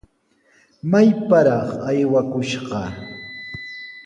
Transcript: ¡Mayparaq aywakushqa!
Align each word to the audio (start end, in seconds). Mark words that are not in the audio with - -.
¡Mayparaq 0.91 1.67
aywakushqa! 1.89 2.81